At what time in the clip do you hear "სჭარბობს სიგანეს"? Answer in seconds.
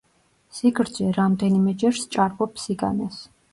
2.01-3.25